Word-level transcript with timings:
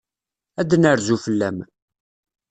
Ad 0.59 0.67
d-nerzu 0.69 1.17
fell-am. 1.25 1.57